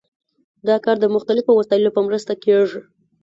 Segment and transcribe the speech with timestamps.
[0.67, 2.79] دا کار د مختلفو وسایلو په مرسته کیږي.